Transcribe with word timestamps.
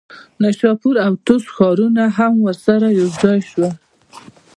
نیشاپور 0.41 0.95
او 1.05 1.13
طوس 1.25 1.43
ښارونه 1.55 2.03
هم 2.17 2.33
ورسره 2.47 2.87
یوځای 2.99 3.39
شول. 3.49 3.65